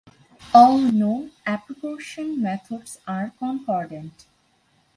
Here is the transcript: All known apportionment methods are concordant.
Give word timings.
All 0.51 0.79
known 0.79 1.29
apportionment 1.45 2.39
methods 2.39 2.97
are 3.07 3.33
concordant. 3.37 4.25